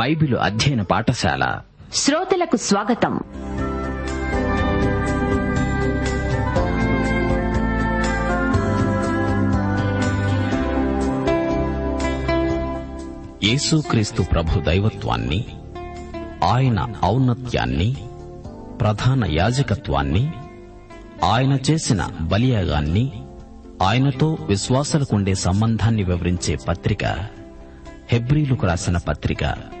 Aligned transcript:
Bible 0.00 0.36
అధ్యయన 0.36 0.82
పాఠశాల. 0.82 1.60
శ్రోతలకు 1.94 2.56
స్వాగతం. 2.56 3.20
యేసుక్రీస్తు 13.44 14.22
ప్రభు 14.22 14.60
దైవత్వాన్ని 14.60 15.46
ఆయన 16.44 16.86
ఔన్నత్యాన్ని 17.04 17.96
ప్రధాన 18.80 19.24
యాజకత్వాన్ని 19.24 20.32
ఆయన 21.24 21.58
చేసిన 21.70 22.08
బలియాగాన్ని 22.20 23.12
ఆయనతో 23.82 24.38
విశ్వాసులకుండే 24.40 25.34
సంబంధాన్ని 25.34 26.02
వివరించే 26.02 26.56
పత్రిక 26.68 27.04
హెబ్రీలకు 28.08 28.66
రాసిన 28.66 28.96
పత్రిక. 28.96 29.79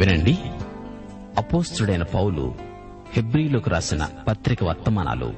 వినండి. 0.00 0.38
అపోస్తుడైన 1.36 2.02
పౌలు 2.02 2.54
హెబ్రీలకు 3.12 3.70
రాసిన 3.70 4.08
పత్రిక 4.28 4.64
వర్తమానాలు. 4.64 5.34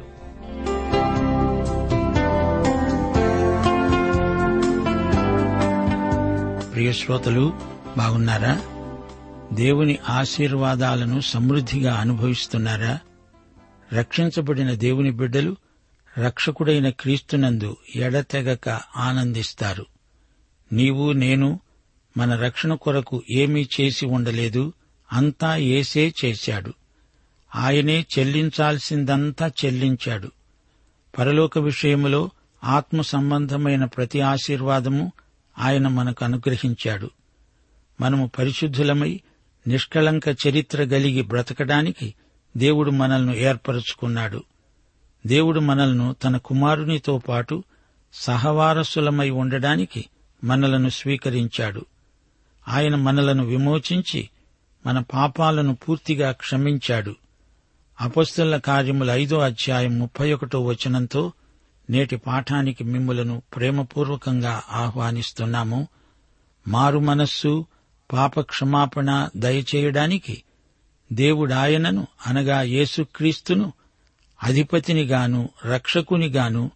ప్రియ 6.72 6.92
శ్రోతలు 6.92 7.52
బాగున్నారా? 7.96 8.60
దేవుని 9.52 9.98
ఆశీర్వాదాలను 10.08 11.20
సమృద్ధిగా 11.20 11.94
అనుభవిస్తున్నారా? 11.94 12.98
రక్షించబడిన 13.92 14.74
దేవుని 14.74 15.10
బిడ్డలు 15.10 15.56
రక్షకుడైన 16.18 16.88
క్రీస్తునందు 16.88 17.76
ఎడతెగక 17.96 18.80
ఆనందిస్తారు. 18.96 19.86
నీవు 20.72 21.12
నేను 21.12 21.60
మన 22.16 22.36
రక్షణ 22.36 22.74
కొరకు 22.74 23.22
ఏమీ 23.36 23.68
చేసి 23.80 24.06
ఉండలేదు 24.06 24.72
అంతా 25.12 25.56
ఏసే 25.56 26.14
చేశాడు. 26.24 26.72
ఆయనే 27.54 28.06
చెల్లించాల్సిందంతా 28.18 29.50
చెల్లించాడు. 29.64 30.30
పరలోక 31.18 31.58
విషయములో 31.58 32.30
ఆత్మ 32.64 33.00
సంబంధమైన 33.00 33.84
ప్రతి 33.84 34.20
ఆశీర్వాదము 34.20 35.12
ఆయన 35.58 35.88
మనకు 35.88 36.24
అనుగ్రహించాడు. 36.24 37.10
మనము 38.00 38.30
పరిశుద్ధులమై 38.38 39.20
నిష్కళంక 39.66 40.28
చరిత్ర 40.28 40.82
గలిగి 40.82 41.22
బ్రతకడానికి 41.22 42.14
దేవుడు 42.56 42.90
మనల్ని 42.90 43.42
ఏర్పరచుకున్నాడు. 43.42 44.44
దేవుడు 45.26 45.60
మనల్ను 45.60 46.16
తన 46.24 46.36
కుమారునితో 46.36 47.18
పాటు 47.18 47.64
సహవారసులమై 48.14 49.30
ఉండడానికి 49.30 50.04
మనలను 50.44 50.88
స్వీకరించాడు. 50.88 51.86
ఆయన 52.68 52.94
మనలను 52.94 53.44
విమోచించి 53.44 54.28
మన 54.86 54.98
పాపాలను 54.98 55.74
పూర్తిగా 55.74 56.32
క్షమించాడు. 56.32 57.16
అపస్తుల 58.00 58.56
కార్యముల 58.56 59.10
ఐదో 59.10 59.38
అధ్యాయం 59.38 59.98
ముప్పై 59.98 60.32
ఒకటో 60.32 60.64
వచనంతో 60.64 61.32
నేటి 61.90 62.16
పాఠానికి 62.16 62.84
మిమ్ములను 62.84 63.42
ప్రేమపూర్వకంగా 63.56 64.62
ఆహ్వానిస్తున్నాము. 64.70 65.88
మారు 66.68 66.98
మనస్సు 66.98 67.66
పాప 68.12 68.40
క్షమాపణ 68.40 69.28
దయచేయడానికి 69.36 70.42
దేవుడాయనను 71.12 72.06
అనగా 72.26 72.62
యేసుక్రీస్తును 72.62 73.72
అధిపతినిగాను 74.42 75.48
రక్షకునిగాను 75.64 76.70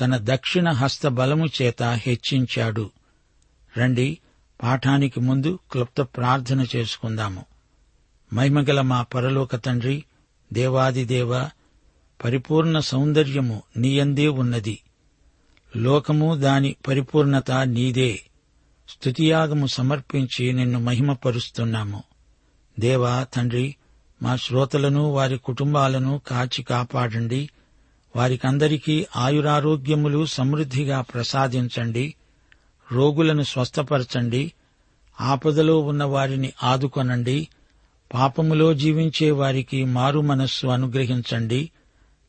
తన 0.00 0.18
దక్షిణ 0.20 0.70
హస్త 0.70 1.08
బలము 1.08 1.46
చేత 1.62 1.82
హెచ్చించాడు. 1.82 2.90
రండి 3.78 4.18
పాఠానికి 4.62 5.20
ముందు 5.20 5.58
క్లుప్త 5.72 6.02
ప్రార్థన 6.02 6.66
చేసుకుందాము. 6.76 7.44
మహిమగల 8.32 8.80
మా 8.80 9.02
పరలోక 9.02 9.56
తండ్రి 9.56 10.04
దేవాదిదేవ 10.52 11.48
పరిపూర్ణ 12.24 12.78
సౌందర్యము 12.78 13.62
నీయందే 13.76 14.28
ఉన్నది. 14.28 14.82
లోకము 15.76 16.34
దాని 16.34 16.76
పరిపూర్ణత 16.88 17.52
నీదే. 17.52 18.20
స్థుతియాగము 18.88 19.66
సమర్పించి 19.66 20.52
నిన్ను 20.52 20.80
మహిమపరుస్తున్నాము. 20.80 22.02
దేవా 22.80 23.26
తండ్రి 23.34 23.76
మా 24.22 24.36
శ్రోతలను 24.36 25.10
వారి 25.10 25.38
కుటుంబాలను 25.38 26.20
కాచి 26.26 26.62
కాపాడండి. 26.62 27.50
వారికందరికీ 28.16 29.06
ఆయురారోగ్యములు 29.16 30.26
సమృద్ధిగా 30.26 31.00
ప్రసాదించండి. 31.00 32.14
రోగులను 32.92 33.42
స్వస్థపరచండి 33.42 34.52
ఆపదలో 35.20 35.78
ఉన్న 35.78 36.04
వారిని 36.04 36.52
ఆదుకొనండి 36.62 37.48
పాపములో 38.14 38.74
జీవించే 38.74 39.30
వారికి 39.30 39.84
మారు 39.84 40.20
మనస్సు 40.20 40.66
అనుగ్రహించండి 40.66 41.70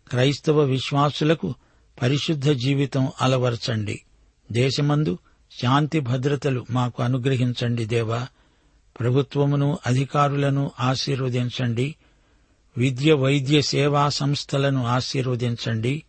క్రైస్తవ 0.09 0.59
విశ్వాసులకు 0.59 1.53
పరిశుద్ధ 2.01 2.49
జీవితం 2.49 3.11
అలవర్చండి. 3.21 4.01
దేశమందు 4.51 5.17
శాంతి 5.61 5.99
భద్రతలు 5.99 6.65
మాకు 6.71 7.03
అనుగ్రహించండి 7.03 7.85
దేవా. 7.85 8.27
ప్రభుత్వమును 8.99 9.77
అధికారులను 9.87 10.71
ఆశీర్వదించండి. 10.79 11.95
విద్య 12.77 13.13
వైద్య 13.13 13.61
సేవా 13.61 14.09
సంస్థలను 14.09 14.85
ఆశీర్వదించండి. 14.85 16.03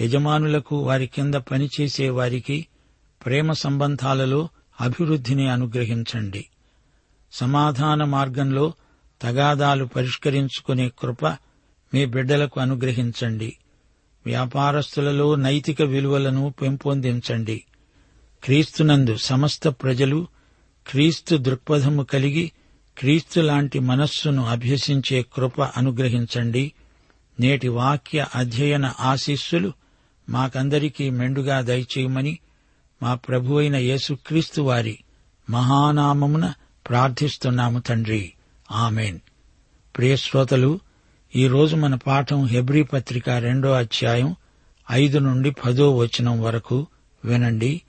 యజమానులకు 0.00 0.76
వారి 0.76 1.06
కింద 1.06 1.34
పనిచేసే 1.34 2.08
వారికి 2.08 2.66
ప్రేమ 3.26 3.52
సంబంధాలలో 3.52 4.48
అభివృద్ధిని 4.80 5.48
అనుగ్రహించండి. 5.48 6.44
సమాధాన 7.32 8.04
మార్గంలో 8.04 8.72
తగాదాలు 9.22 9.84
పరిష్కరించుకునే 9.84 10.88
కృప 10.88 11.26
మీ 11.94 12.04
బిడ్డలకు 12.04 12.60
అనుగ్రహించండి. 12.60 13.58
వ్యాపారస్తులలో 14.26 15.34
నైతిక 15.34 15.82
విలువలను 15.82 16.54
పెంపొందించండి. 16.62 17.64
క్రీస్తునందు 18.44 19.16
సమస్త 19.16 19.68
ప్రజలు 19.68 20.26
క్రీస్తు 20.88 21.36
దృక్పథము 21.36 22.02
కలిగి 22.02 22.52
క్రీస్తు 22.98 23.40
లాంటి 23.40 23.78
మనస్సును 23.78 24.46
అభ్యసించే 24.46 25.22
కృప 25.22 25.62
అనుగ్రహించండి. 25.62 26.72
నేటి 27.40 27.68
వాక్య 27.68 28.26
అధ్యయన 28.34 28.92
ఆశీస్సులు 29.00 29.72
మాకందరికీ 30.28 31.10
మెండుగా 31.10 31.60
దయచేయమని 31.60 32.38
మా 33.02 33.14
ప్రభువైన 33.14 33.76
యేసుక్రీస్తు 33.76 34.62
వారి 34.62 34.98
మహానామమున 35.50 36.52
ప్రార్థిస్తున్నాము 36.88 37.78
తండ్రి. 37.78 38.32
ఆమెన్. 38.70 39.18
ప్రియశ్రోతలు 39.96 40.80
ఈరోజు 41.36 41.76
మన 41.76 41.94
పాఠం 41.94 42.46
హెబ్రీ 42.46 42.82
పత్రిక 42.82 43.30
రెండో 43.30 43.72
అధ్యాయం 43.72 44.36
ఐదు 44.90 45.18
నుండి 45.18 45.50
పదో 45.50 45.96
వచనం 45.96 46.42
వరకు 46.42 46.86
వినండి. 47.24 47.82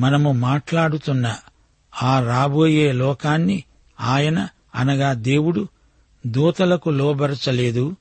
మనము 0.00 0.32
మాట్లాడుతున్న 0.32 1.36
ఆ 2.02 2.20
రాబోయే 2.20 2.92
లోకాన్ని 2.92 3.64
ఆయన 4.00 4.48
అనగా 4.74 5.12
దేవుడు 5.12 5.68
దూతలకు 6.26 6.90
లోబరచలేదు. 6.90 7.96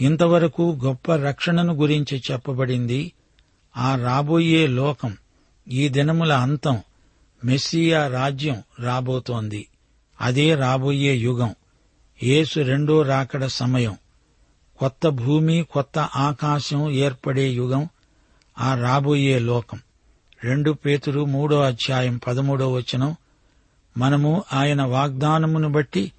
ఇంతవరకు 0.00 0.78
గొప్ప 0.84 1.12
రక్షణను 1.12 1.74
గురించి 1.74 2.22
చెప్పబడింది. 2.32 3.12
ఆ 3.76 3.96
రాబోయే 3.96 4.66
లోకం 4.66 5.16
ఈ 5.68 5.88
దినముల 5.88 6.32
అంతం 6.32 6.78
మెస్సియా 7.44 8.08
రాజ్యం 8.08 8.62
రాబోతోంది. 8.80 9.68
అదే 10.20 10.54
రాబోయే 10.54 11.14
యుగం. 11.14 11.54
యేసు 12.22 12.60
రెండో 12.60 13.02
రాకడ 13.02 13.46
సమయం. 13.46 13.96
కొత్త 14.78 15.08
భూమి 15.08 15.62
కొత్త 15.62 15.98
ఆకాశం 15.98 16.90
ఏర్పడే 16.90 17.48
యుగం. 17.48 17.88
ఆ 18.58 18.74
రాబోయే 18.74 19.38
లోకం. 19.38 19.80
రెండు 20.44 20.70
పేతురు 20.70 21.24
మూడో 21.24 21.60
అధ్యాయం 21.60 22.20
పదమూడో 22.26 22.72
వచనం. 22.72 23.16
మనము 23.98 24.44
ఆయన 24.52 24.82
వాగ్దానమును 24.82 25.68
బట్టి 25.68 26.12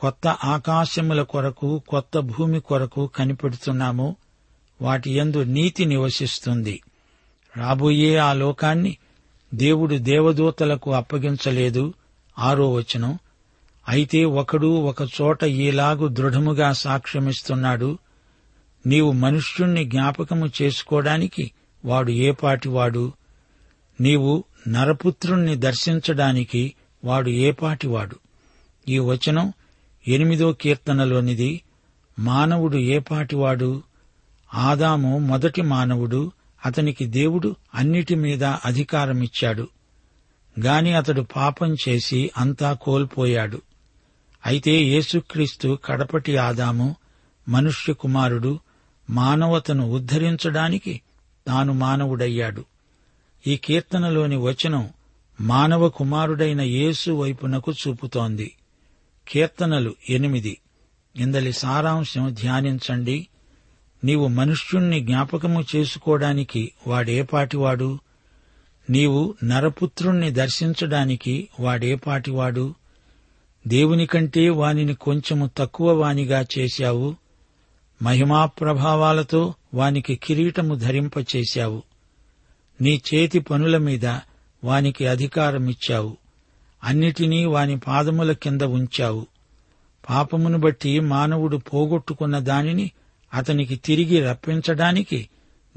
కొత్త 0.00 0.28
ఆకాశముల 0.28 1.22
కొరకు 1.22 1.82
కొత్త 1.88 2.18
భూమి 2.18 2.60
కొరకు 2.60 3.06
కనిపెడుతున్నాము. 3.06 4.16
వాటి 4.82 5.18
యందు 5.18 5.42
నీతి 5.42 5.84
నివసిస్తుంది. 5.84 6.80
రాబోయే 7.56 8.16
ఆ 8.16 8.32
లోకాన్ని 8.32 8.96
దేవుడు 9.54 9.94
దేవదూతలకు 9.94 10.92
అప్పగించలేదు. 10.92 11.94
ఆరో 12.38 12.72
వచనం. 12.72 13.18
అయితే 13.88 14.24
ఒకడు 14.24 14.66
ఒక 14.66 15.02
చోట 15.02 15.44
ఈలాగు 15.44 16.08
దృఢముగా 16.08 16.72
సాక్ష్యమిస్తున్నాడు. 16.72 17.98
నీవు 18.86 19.12
మనుష్యుణ్ణి 19.12 19.84
జ్ఞాపకము 19.84 20.50
చేసుకోవడానికి 20.62 21.50
వాడు 21.84 22.10
ఏపాటివాడు 22.10 23.12
నీవు 24.00 24.44
నరపుత్రుణ్ణి 24.68 25.56
దర్శించడానికి 25.56 26.74
వాడు 27.04 27.30
ఏపాటివాడు 27.30 28.16
ఈ 28.88 28.98
వచనం 28.98 29.52
ఎనిమిదో 30.08 30.52
కీర్తనలోనిది. 30.52 31.60
మానవుడు 32.18 32.76
ఏపాటివాడు 32.76 33.82
ఆదాము 34.54 35.18
మొదటి 35.18 35.62
మానవుడు 35.62 36.32
అతనికి 36.66 37.06
దేవుడు 37.06 37.56
అన్నిటి 37.74 38.14
మీద 38.14 38.44
అధికారమిచ్చాడు. 38.44 39.68
గాని 40.60 40.92
అతడు 40.92 41.26
పాపం 41.36 41.76
చేసి 41.88 42.30
అంతా 42.36 42.72
కోల్పోయాడు. 42.72 43.62
అయితే 44.46 44.70
యేసుక్రీస్తు 44.70 45.78
కడపటి 45.84 46.36
ఆదాము 46.36 46.96
మనుష్య 47.48 47.92
కుమారుడు 47.92 48.58
మానవతను 49.10 49.90
ఉద్ధరించడానికి 49.90 51.00
తాను 51.46 51.72
మానవుడయ్యాడు. 51.72 52.64
ఈ 53.46 53.56
కీర్తనలోని 53.56 54.36
వచనం 54.36 54.88
మానవ 55.40 55.88
కుమారుడైన 55.88 56.60
యేసు 56.60 57.10
వైపునకు 57.10 57.72
చూపుతోంది. 57.72 58.56
కీర్తనలు 59.28 59.94
ఎనిమిది. 60.10 60.58
ఇందలి 61.16 61.52
సారాంశం 61.52 62.34
ధ్యానించండి. 62.34 63.26
నీవు 64.04 64.26
మనుష్యుణ్ణి 64.26 65.00
జ్ఞాపకము 65.00 65.64
చేసుకోవడానికి 65.76 66.72
వాడేపాటివాడు 66.86 67.98
నీవు 68.90 69.34
నరపుత్రుణ్ణి 69.44 70.30
దర్శించడానికి 70.30 71.48
వాడేపాటివాడు 71.60 72.74
దేవుని 73.66 74.06
కంటే 74.06 74.48
వానిని 74.48 74.94
కొంచెము 74.94 75.50
తక్కువ 75.56 75.92
వానిగా 75.92 76.46
చేశావు. 76.58 77.16
మహిమా 78.02 78.46
ప్రభావాలతో 78.46 79.54
వానికి 79.74 80.16
కిరీటము 80.16 80.74
ధరింపచేశావు. 80.74 81.82
నీ 82.80 83.02
చేతి 83.14 83.38
పనుల 83.38 83.76
మీద 83.76 84.06
వానికి 84.64 85.06
అధికారమిచ్చావు. 85.06 86.16
అన్నిటినీ 86.84 87.44
వాని 87.44 87.78
పాదముల 87.78 88.32
కింద 88.32 88.62
ఉంచావు. 88.62 89.26
పాపమును 90.10 90.58
బట్టి 90.58 91.00
మానవుడు 91.00 91.56
పోగొట్టుకున్న 91.56 92.38
దానిని 92.38 92.90
అతనికి 93.34 93.76
తిరిగి 93.76 94.20
రప్పించడానికి 94.20 95.28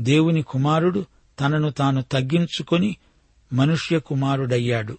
దేవుని 0.02 0.42
కుమారుడు 0.42 1.06
తనను 1.40 1.70
తాను 1.70 2.02
తగ్గించుకొని 2.02 2.98
మనుష్య 3.54 4.00
కుమారుడయ్యాడు. 4.00 4.98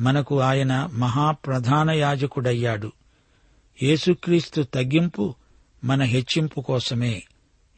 మనకు 0.00 0.40
ఆయన 0.40 0.90
మహాప్రధాన 0.92 1.90
యాజకుడయ్యాడు. 1.90 2.92
యేసుక్రీస్తు 3.82 4.62
తగ్గింపు 4.62 5.34
మన 5.84 6.02
హెచ్చింపు 6.02 6.60
కోసమే. 6.60 7.22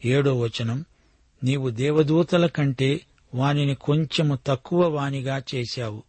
ఏడో 0.05 0.39
వచనం 0.39 0.85
నీవు 1.45 1.71
దేవదూతల 1.71 2.47
కంటే 2.47 3.01
వానిని 3.35 3.75
కొంచెము 3.75 4.39
తక్కువ 4.47 4.89
వానిగా 4.89 5.43
చేశావు. 5.55 6.03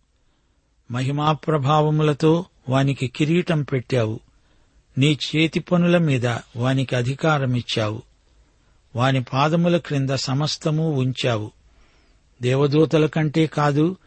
మహిమాప్రభావములతో 0.92 2.46
వానికి 2.70 3.08
కిరీటం 3.08 3.64
పెట్టావు. 3.64 4.20
నీ 4.98 5.18
చేతి 5.36 5.60
పనుల 5.60 5.98
మీద 5.98 6.28
వానికి 6.56 6.96
అధికారమిచ్చావు. 6.96 8.02
వాని 8.96 9.24
పాదముల 9.24 9.78
క్రింద 9.78 10.10
సమస్తము 10.10 10.92
ఉంచావు. 10.92 11.52
దేవదూతల 12.42 13.06
కంటే 13.06 13.46
కాదు 13.46 13.98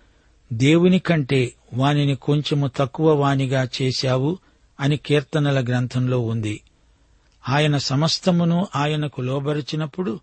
దేవుని 0.52 0.98
కంటే 0.98 1.54
వానిని 1.74 2.14
కొంచెము 2.14 2.70
తక్కువ 2.76 3.12
వానిగా 3.12 3.68
చేశావు 3.82 4.38
అని 4.80 4.96
కీర్తనల 4.96 5.64
గ్రంథంలో 5.64 6.20
ఉంది. 6.20 6.60
ఆయన 7.48 7.76
సమస్తమును 7.76 8.66
ఆయనకు 8.76 9.20
లోబరిచినప్పుడు 9.20 10.20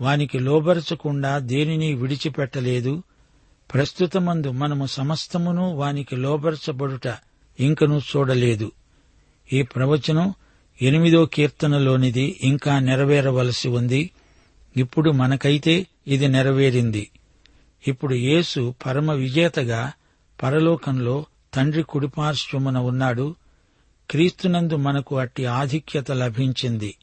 వానికి 0.00 0.38
లోబరచకుండా 0.38 1.38
దేనిని 1.38 1.94
విడిచిపెట్టలేదు. 1.94 3.02
ప్రస్తుతమందు 3.74 4.50
మనము 4.50 4.86
సమస్తమును 4.86 5.74
వానికి 5.74 6.16
లోబరచబడుట 6.16 7.16
ఇంకనూ 7.60 7.98
చూడలేదు. 7.98 8.72
ఈ 9.52 9.62
ప్రవచనం 9.62 10.34
ఎనిమిదో 10.82 11.26
కీర్తనలోనిది 11.26 12.38
ఇంకా 12.42 12.78
నెరవేరవలసి 12.78 13.68
ఉంది. 13.68 14.10
ఇప్పుడు 14.76 15.10
మనకైతే 15.10 15.86
ఇది 16.06 16.28
నెరవేరింది. 16.28 17.10
ఇప్పుడు 17.88 18.14
యేసు 18.14 18.74
పరమ 18.86 19.12
విజేతగా 19.12 19.92
పరలోకంలో 20.42 21.26
తండ్రి 21.54 21.82
కుడిపార్శ్వమున 21.82 22.78
ఉన్నాడు. 22.78 23.34
క్రీస్తునందు 24.10 24.76
మనకు 24.76 25.18
అట్టి 25.18 25.46
ఆధిక్యత 25.46 26.12
లభించింది. 26.12 26.94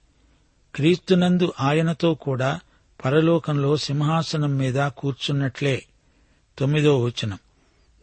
క్రీస్తునందు 0.75 1.53
ఆయనతో 1.59 2.13
కూడా 2.13 2.59
పరలోకంలో 3.05 3.77
సింహాసనం 3.77 4.57
మీద 4.57 4.87
కూర్చున్నట్లే. 4.87 5.83
తొమ్మిదో 6.57 7.03
వచనం. 7.03 7.39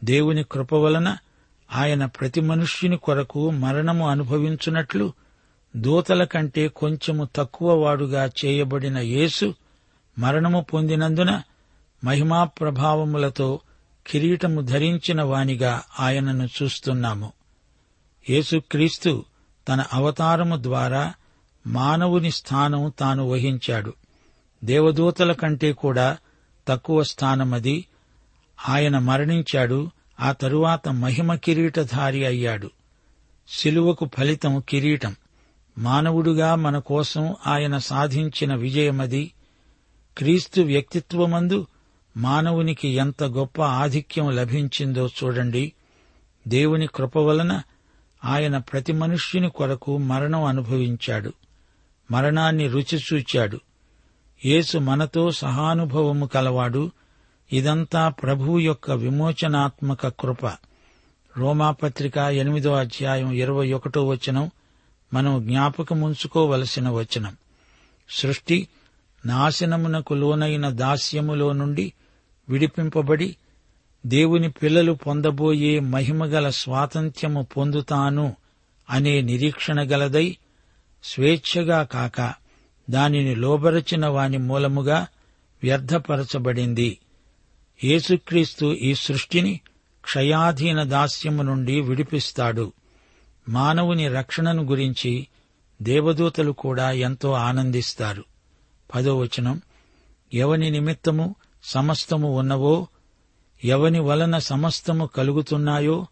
దేవుని 0.04 0.44
కృప 0.52 0.74
వలన 0.74 1.16
ఆయన 1.72 2.06
ప్రతి 2.06 2.40
మనుష్యుని 2.40 2.96
కొరకు 2.96 3.50
మరణము 3.50 4.08
అనుభవించున్నట్లు 4.08 5.12
దూతల 5.76 6.24
కంటే 6.24 6.68
కొంచెము 6.68 7.28
తక్కువ 7.36 7.74
వాడుగా 7.74 8.30
చేయబడిన 8.44 8.98
యేసు 8.98 9.54
మరణము 10.18 10.66
పొందినందున 10.72 11.42
మహిమా 12.04 12.44
ప్రభావములతో 12.44 13.60
కిరీటము 14.06 14.60
ధరించిన 14.60 15.22
వానిగా 15.22 15.82
ఆయనను 16.00 16.48
చూస్తున్నాము. 16.62 17.32
యేసుక్రీస్తు 18.30 19.24
తన 19.68 19.84
అవతారము 19.92 20.62
ద్వారా 20.62 21.14
మానవుని 21.66 22.30
స్థానం 22.30 22.92
తాను 22.98 23.28
వహించాడు. 23.28 23.92
దేవదూతల 24.64 25.32
కంటే 25.32 25.72
కూడా 25.72 26.16
తక్కువ 26.68 27.02
స్థానమది. 27.02 27.86
ఆయన 28.68 28.98
మరణించాడు. 28.98 29.90
ఆ 30.20 30.32
తరువాత 30.32 30.88
మహిమ 30.88 31.34
కిరీటధారి 31.34 32.26
అయ్యాడు. 32.26 32.70
శిలువకు 33.48 34.10
ఫలితం 34.18 34.62
కిరీటం. 34.68 35.16
మానవుడుగా 35.78 36.54
మన 36.54 36.78
కోసం 36.78 37.36
ఆయన 37.46 37.78
సాధించిన 37.78 38.54
విజయమది. 38.54 39.32
క్రీస్తు 40.18 40.60
వ్యక్తిత్వమందు 40.60 41.66
మానవునికి 42.16 42.88
ఎంత 42.88 43.24
గొప్ప 43.24 43.62
ఆధిక్యం 43.62 44.30
లభించిందో 44.30 45.06
చూడండి. 45.06 45.72
దేవుని 46.48 46.86
కృప 46.86 47.16
వలన 47.16 47.62
ఆయన 48.24 48.58
ప్రతి 48.58 48.92
మనుష్యుని 48.92 49.50
కొరకు 49.50 49.98
మరణం 49.98 50.44
అనుభవించాడు. 50.44 51.32
మరణాన్ని 52.10 52.68
రుచి 52.68 52.98
చూచాడు. 52.98 53.60
యేసు 54.44 54.78
మనతో 54.78 55.30
సహానుభవము 55.30 56.26
కలవాడు. 56.26 56.90
ఇదంతా 57.52 58.08
ప్రభు 58.08 58.58
యొక్క 58.58 58.90
విమోచనాత్మక 58.90 60.08
కృప. 60.08 60.46
రోమాపత్రిక 61.36 62.18
ఎనిమిదో 62.18 62.72
అధ్యాయం 62.72 63.32
ఇరవై 63.32 63.72
ఒకటో 63.72 64.06
వచనం 64.06 64.50
మనం 65.14 65.46
జ్ఞాపకముంచుకోవలసిన 65.46 66.88
వచనం. 66.88 67.36
సృష్టి 68.10 68.68
నాశనమునకు 69.26 70.14
లోనైన 70.14 70.68
దాస్యములో 70.68 71.52
నుండి 71.52 71.92
విడిపింపబడి 72.48 73.36
దేవుని 74.06 74.50
పిల్లలు 74.50 74.92
పొందబోయే 74.92 75.80
మహిమగల 75.80 76.48
స్వాతంత్ర్యము 76.48 77.42
పొందుతాను 77.42 78.36
అనే 78.90 79.20
నిరీక్షణ 79.20 79.80
గలదై 79.80 80.36
స్వేచ్ఛగా 81.04 81.82
కాక 81.82 82.34
దానిని 82.90 83.34
లోబరచిన 83.34 84.06
వాని 84.06 84.38
మూలముగా 84.38 85.06
వ్యర్థపరచబడింది. 85.62 86.98
యేసుక్రీస్తు 87.84 88.72
ఈ 88.72 88.94
సృష్టిని 88.94 89.60
క్షయాధీన 90.04 90.82
దాస్యము 90.82 91.42
నుండి 91.42 91.80
విడిపిస్తాడు. 91.80 92.72
మానవుని 93.48 94.08
రక్షణను 94.08 94.62
గురించి 94.62 95.26
దేవదూతలు 95.82 96.52
కూడా 96.52 96.90
ఎంతో 96.90 97.32
ఆనందిస్తారు. 97.32 98.24
పదోవచనం 98.94 99.60
ఎవని 100.34 100.70
నిమిత్తము 100.70 101.34
సమస్తము 101.62 102.38
ఉన్నవో 102.38 102.88
ఎవని 103.64 104.00
వలన 104.00 104.38
సమస్తము 104.38 105.06
కలుగుతున్నాయో 105.06 106.06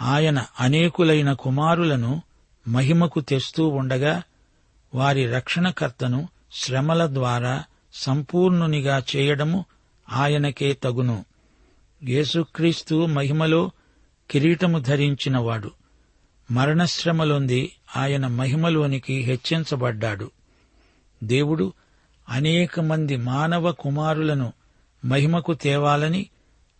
ఆయన 0.00 0.46
అనేకులైన 0.60 1.32
కుమారులను 1.32 2.22
మహిమకు 2.68 3.20
తెస్తూ 3.20 3.68
ఉండగా 3.68 4.22
వారి 4.94 5.26
రక్షణకర్తను 5.26 6.28
శ్రమల 6.52 7.06
ద్వారా 7.06 7.64
సంపూర్ణునిగా 7.94 9.02
చేయడము 9.16 9.64
ఆయనకే 10.12 10.72
తగును. 10.72 11.24
యేసుక్రీస్తు 12.04 13.06
మహిమలో 13.06 13.70
కిరీటము 14.30 14.78
ధరించినవాడు. 14.78 15.70
మరణశ్రమలొంది 16.50 17.72
ఆయన 17.96 18.26
మహిమలోనికి 18.26 19.20
హెచ్చించబడ్డాడు. 19.20 20.30
దేవుడు 21.24 21.72
అనేక 22.28 22.80
మంది 22.80 23.16
మానవ 23.16 23.72
కుమారులను 23.72 24.52
మహిమకు 25.04 25.54
తేవాలని 25.54 26.26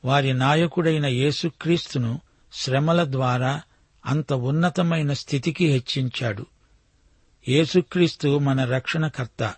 వారి 0.05 0.33
నాయకుడైన 0.33 1.07
యేసుక్రీస్తును 1.07 2.21
శ్రమల 2.53 3.05
ద్వారా 3.05 3.63
అంత 4.07 4.33
ఉన్నతమైన 4.33 5.13
స్థితికి 5.13 5.67
హెచ్చించాడు. 5.67 6.47
యేసుక్రీస్తు 7.49 8.39
మన 8.39 8.65
రక్షణకర్త. 8.65 9.55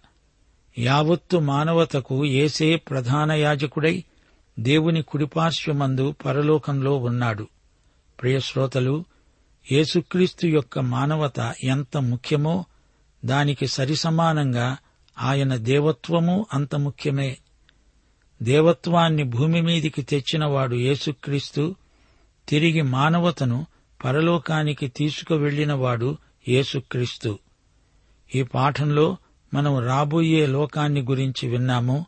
యావత్తు 0.78 1.36
మానవతకు 1.36 2.24
ఏసే 2.24 2.76
ప్రధాన 2.76 3.32
యాజకుడై 3.32 4.04
దేవుని 4.58 5.02
కుడిపార్శ్వమందు 5.02 6.14
పరలోకంలో 6.24 6.96
ఉన్నాడు. 6.96 7.48
ప్రియశ్రోతలు 8.20 9.04
యేసుక్రీస్తు 9.72 10.46
యొక్క 10.46 10.78
మానవత 10.78 11.54
ఎంత 11.64 11.96
ముఖ్యమో 11.96 12.64
దానికి 13.24 13.66
సరిసమానంగా 13.66 14.76
ఆయన 15.18 15.56
దేవత్వము 15.56 16.46
అంత 16.52 16.74
ముఖ్యమే. 16.74 17.38
దేవత్వాన్ని 18.42 19.24
భూమి 19.24 19.60
మీదికి 19.60 20.02
తెచ్చినవాడు 20.02 20.74
యేసుక్రీస్తు 20.74 21.76
తిరిగి 22.48 22.82
మానవతను 22.82 23.66
పరలోకానికి 24.04 24.88
తీసుకువెళ్ళినవాడు 24.88 26.16
యేసుక్రీస్తు. 26.48 27.38
ఈ 28.34 28.42
పాఠంలో 28.42 29.16
మనం 29.54 29.78
రాబోయే 29.78 30.46
లోకాన్ని 30.46 31.00
గురించి 31.00 31.48
విన్నాము. 31.48 32.06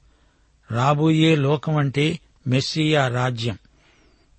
రాబోయే 0.70 1.36
లోకం 1.36 1.76
అంటే 1.76 2.18
మెస్సియా 2.46 3.08
రాజ్యం. 3.08 3.58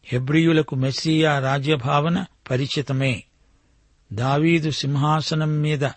హెబ్రియులకు 0.06 0.76
మెస్సియా 0.76 1.40
రాజ్యభావన 1.40 2.26
పరిచితమే. 2.50 3.24
దావీదు 4.14 4.72
సింహాసనం 4.72 5.62
మీద 5.62 5.90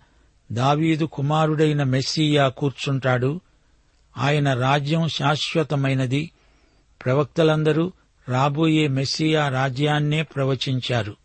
దావీదు 0.53 1.05
కుమారుడైన 1.05 1.83
మెస్సియా 1.83 2.49
కూర్చుంటాడు. 2.49 3.41
ఆయన 4.19 4.55
రాజ్యం 4.55 5.09
శాశ్వతమైనది. 5.09 6.31
ప్రవక్తలందరూ 7.05 7.93
రాబోయే 8.29 8.89
మెస్సియా 8.89 9.49
రాజ్యాన్నే 9.49 10.23
ప్రవచించారు. 10.23 11.17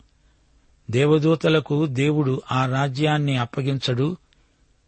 దేవదూతలకు 0.92 1.86
దేవుడు 1.86 2.42
ఆ 2.52 2.66
రాజ్యాన్ని 2.66 3.38
అప్పగించడు. 3.38 4.18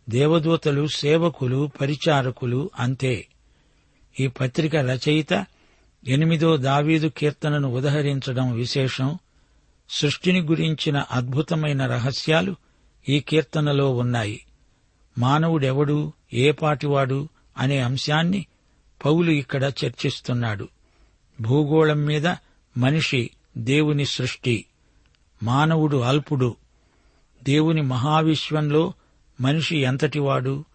దేవదూతలు 0.09 0.87
సేవకులు 0.87 1.69
పరిచారకులు 1.81 2.69
అంతే. 2.79 3.27
ఈ 4.19 4.27
పత్రిక 4.27 4.75
రచయిత 4.75 5.45
ఎనిమిదో 6.07 6.57
దావీదు 6.57 7.07
కీర్తనను 7.07 7.69
ఉదహరించడం 7.69 8.53
విశేషం. 8.53 9.17
సృష్టిని 9.89 10.41
గురించిన 10.41 11.03
అద్భుతమైన 11.11 11.85
రహస్యాలు 11.85 12.55
ఈ 13.09 13.19
కీర్తనలో 13.19 13.93
ఉన్నాయి. 13.93 14.45
మానవుడెవడు 15.17 16.13
ఏ 16.33 16.51
పాటివాడు 16.51 17.29
అనే 17.57 17.79
అంశాన్ని 17.79 18.45
పౌలు 19.05 19.31
ఇక్కడ 19.31 19.63
చర్చిస్తున్నాడు. 19.63 20.67
భూగోళం 21.41 22.05
మీద 22.05 22.27
మనిషి 22.77 23.29
దేవుని 23.57 24.05
సృష్టి. 24.05 24.65
మానవుడు 25.43 25.97
అల్పుడు. 25.97 26.55
దేవుని 27.43 27.81
మహావిశ్వంలో 27.81 28.93
మనిషి 29.41 29.77
ఎంతటివాడు? 29.77 30.65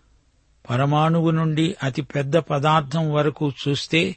పరమాణువు 0.71 1.31
నుండి 1.31 1.77
అతి 1.83 2.03
పెద్ద 2.03 2.37
పదార్థం 2.37 3.13
వరకు 3.13 3.53
చూస్తే 3.69 4.17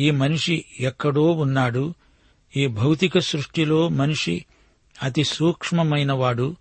ఈ 0.00 0.10
మనిషి 0.10 0.64
ఎక్కడో 0.80 1.30
ఉన్నాడు. 1.30 1.94
ఈ 2.56 2.66
భౌతిక 2.66 3.18
సృష్టిలో 3.18 3.88
మనిషి 3.88 4.44
అతి 5.02 5.24
సూక్ష్మమైనవాడు 5.24 6.56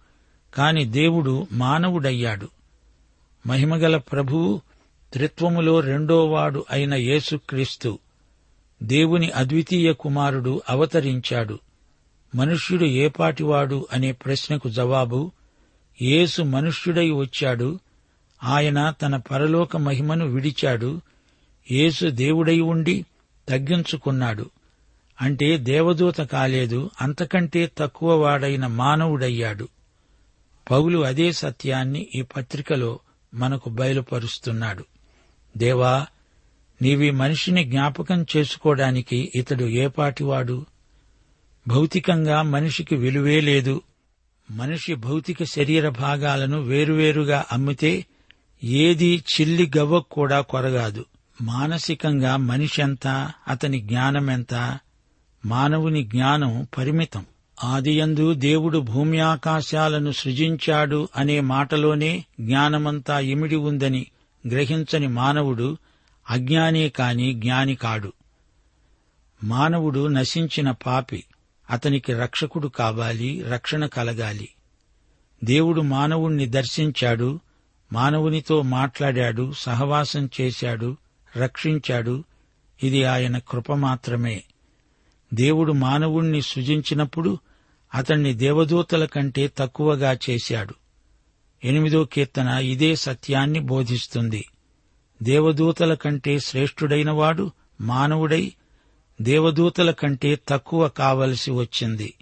కాని 0.53 0.86
దేవుడు 0.86 1.48
మానవుడయ్యాడు. 1.51 2.50
మహిమగల 3.48 3.98
ప్రభువు 3.98 4.62
త్రిత్వములో 5.13 5.80
రెండోవాడు 5.80 6.65
అయిన 6.72 6.94
యేసుక్రీస్తు 6.94 8.00
దేవుని 8.84 9.32
అద్వితీయ 9.32 9.94
కుమారుడు 9.94 10.62
అవతరించాడు. 10.70 11.60
మనుష్యుడు 12.36 12.86
ఏపాటివాడు 12.86 13.88
అనే 13.94 14.12
ప్రశ్నకు 14.12 14.70
జవాబు 14.70 15.32
యేసు 16.01 16.41
మనుష్యుడై 16.41 17.09
వచ్చాడు. 17.09 17.79
ఆయన 18.43 18.89
తన 18.89 19.17
పరలోక 19.17 19.77
మహిమను 19.77 20.27
విడిచాడు. 20.27 21.01
యేసు 21.71 22.05
దేవుడై 22.05 22.59
ఉండి 22.59 23.05
తగ్గించుకున్నాడు. 23.50 24.50
అంటే 25.21 25.57
దేవదూత 25.57 26.17
కాలేదు 26.17 26.89
అంతకంటే 27.01 27.71
తక్కువ 27.77 28.13
వాడైన 28.15 28.67
మానవుడయ్యాడు. 28.67 29.67
పౌలు 30.71 31.05
అదే 31.05 31.31
సత్యాన్ని 31.31 32.07
ఈ 32.15 32.21
పత్రికలో 32.21 33.00
మనకు 33.33 33.69
బయలుపరుస్తున్నాడు. 33.69 34.85
దేవా 35.57 36.05
నీవి 36.81 37.12
మనిషిని 37.12 37.63
జ్ఞాపకం 37.63 38.25
చేసుకోవడానికి 38.38 39.31
ఇతడు 39.35 39.63
ఏపాటివాడు 39.63 40.65
భౌతికంగా 41.67 42.41
మనిషికి 42.41 42.95
విలువే 42.95 43.41
లేదు. 43.41 43.81
మనిషి 44.51 44.95
భౌతిక 44.95 45.43
శరీర 45.43 45.89
భాగాలను 45.89 46.62
వేరువేరుగా 46.62 47.45
అమ్మితే 47.51 48.05
ఏది 48.63 49.23
చిల్లి 49.35 49.71
గవ్వ 49.77 50.00
కూడా 50.00 50.41
కొరగాదు. 50.41 51.05
మానసికంగా 51.41 52.35
మనిషి 52.35 52.81
ఎంత 52.81 53.31
అతని 53.47 53.79
జ్ఞానమెంత 53.79 54.79
మానవుని 55.45 56.03
జ్ఞానం 56.03 56.67
పరిమితం. 56.77 57.25
ఆదియందు 57.63 58.33
దేవుడు 58.33 58.77
భూమి 58.77 59.19
ఆకాశాలను 59.19 60.12
సృజించాడు 60.12 61.09
అనే 61.15 61.39
మాటలోనే 61.39 62.25
జ్ఞానమంతా 62.39 63.19
ఇమిడి 63.19 63.55
ఉందని 63.55 64.07
గ్రహించని 64.47 65.07
మానవుడు 65.07 65.77
అజ్ఞానే 66.29 66.89
కాని 66.89 67.33
జ్ఞాని 67.33 67.75
కాడు. 67.75 68.13
మానవుడు 69.43 70.07
నశించిన 70.07 70.71
పాపి. 70.71 71.23
అతనికి 71.70 72.13
రక్షకుడు 72.13 72.67
కావాలి 72.67 73.41
రక్షణ 73.41 73.86
కలగాలి. 73.86 74.50
దేవుడు 75.43 75.82
మానవుణ్ణి 75.82 76.46
దర్శించాడు 76.46 77.39
మానవునితో 77.93 78.62
మాట్లాడాడు 78.62 79.51
సహవాసం 79.58 80.29
చేశాడు 80.41 80.98
రక్షించాడు. 81.38 82.24
ఇది 82.84 83.03
ఆయన 83.03 83.38
కృప 83.38 83.72
మాత్రమే. 83.72 84.43
దేవుడు 85.34 85.72
మానవుణ్ణి 85.72 86.41
సృజించినప్పుడు 86.41 87.38
అతణ్ణి 87.93 88.34
దేవదూతల 88.34 89.05
కంటే 89.05 89.51
తక్కువగా 89.58 90.17
చేశాడు. 90.29 90.74
ఎనిమిదో 91.63 92.05
కీర్తన 92.05 92.48
ఇదే 92.48 92.96
సత్యాన్ని 92.96 93.60
బోధిస్తుంది. 93.60 94.46
దేవదూతల 95.24 95.93
కంటే 95.93 96.39
శ్రేష్ఠుడైనవాడు 96.39 97.51
మానవుడై 97.82 98.51
దేవదూతల 99.24 99.92
కంటే 99.92 100.39
తక్కువ 100.48 100.88
కావలసి 100.88 101.51
వచ్చింది. 101.51 102.13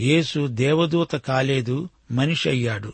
యేసు 0.00 0.46
దేవదూత 0.46 1.16
కాలేదు 1.16 1.88
మనిషి 2.12 2.48
అయ్యాడు. 2.48 2.92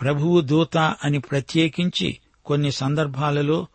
ప్రభువు 0.00 0.40
దూత 0.40 0.78
అని 0.78 1.18
ప్రత్యేకించి 1.18 2.18
కొన్ని 2.46 2.72
సందర్భాలలో 2.72 3.66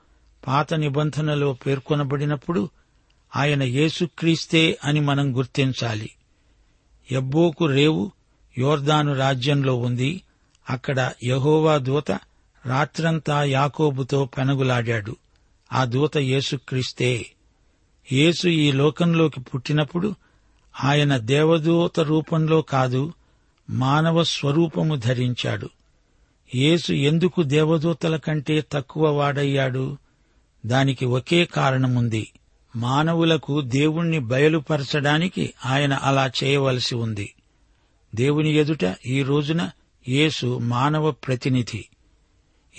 పాత 0.48 0.74
నిబంధనలో 0.74 1.54
పేర్కొనబడినప్పుడు 1.54 2.70
ఆయన 3.36 3.64
యేసుక్రీస్తే 3.64 4.78
అని 4.84 5.00
మనం 5.00 5.38
గుర్తించాలి. 5.38 6.10
ఎబ్బోకు 7.12 7.66
రేవు 7.66 8.12
యోర్దాను 8.58 9.16
రాజ్యంలో 9.16 9.76
ఉంది. 9.76 10.22
అక్కడ 10.70 11.12
యహోవా 11.24 11.78
దూత 11.78 12.12
రాత్రంతా 12.66 13.44
యాకోబుతో 13.44 14.26
పెనగులాడాడు. 14.26 15.16
ఆ 15.74 15.86
దూత 15.86 16.18
యేసుక్రీస్తే. 16.18 17.32
యేసు 18.12 18.48
ఈ 18.48 18.72
లోకంలోకి 18.72 19.42
పుట్టినప్పుడు 19.42 20.16
ఆయన 20.84 21.18
దేవదూత 21.18 22.00
రూపంలో 22.00 22.62
కాదు 22.62 23.14
మానవ 23.70 24.24
స్వరూపము 24.24 24.96
ధరించాడు. 24.96 25.70
యేసు 26.56 26.94
ఎందుకు 26.94 27.44
దేవదూతల 27.44 28.18
కంటే 28.18 28.66
తక్కువ 28.72 29.10
వాడయ్యాడు? 29.10 29.98
దానికి 30.66 31.06
ఒకే 31.06 31.46
కారణముంది. 31.46 32.32
మానవులకు 32.76 33.62
దేవుణ్ణి 33.62 34.20
బయలుపరచడానికి 34.20 35.54
ఆయన 35.66 35.94
అలా 35.94 36.32
చేయవలసి 36.44 36.96
ఉంది. 36.96 37.34
దేవుని 38.16 38.54
ఎదుట 38.54 38.96
ఈ 39.06 39.24
రోజున 39.24 39.70
యేసు 40.08 40.58
మానవ 40.58 41.12
ప్రతినిధి. 41.12 41.86